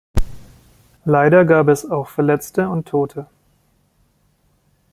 [1.05, 3.27] Leider gab es auch Verletzte und Tote.